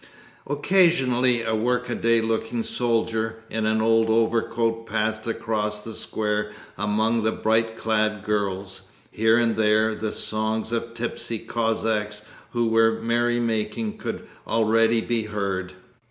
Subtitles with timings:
[0.47, 7.31] Occasionally a workaday looking soldier in an old overcoat passed across the square among the
[7.31, 8.81] bright clad girls.
[9.11, 15.25] Here and there the songs of tipsy Cossacks who were merry making could already be
[15.25, 15.73] heard.